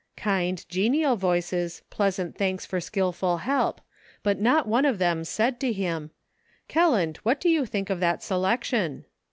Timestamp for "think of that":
7.67-8.23